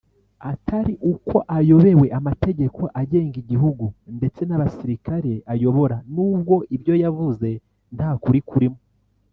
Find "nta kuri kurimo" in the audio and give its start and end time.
7.97-8.79